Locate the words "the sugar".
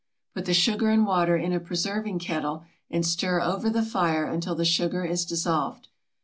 0.45-0.89, 4.55-5.05